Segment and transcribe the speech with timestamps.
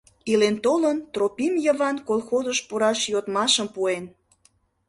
[0.31, 4.05] Илен-толын, Тропин Йыван колхозыш пураш йодмашым пуэн.